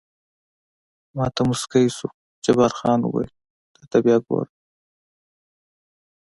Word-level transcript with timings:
ما 1.15 1.25
ته 1.35 1.41
موسکی 1.47 1.85
شو، 1.95 2.07
جبار 2.43 2.71
خان 2.79 2.99
وویل: 3.03 3.31
ده 3.73 3.81
ته 3.91 3.97
بیا 4.03 4.17
وګوره. 4.19 4.51